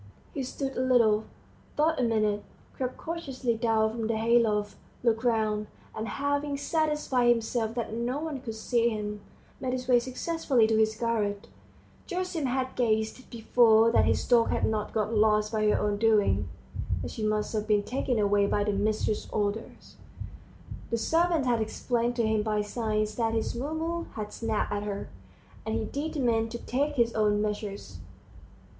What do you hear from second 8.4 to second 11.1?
could see him, made his way successfully to his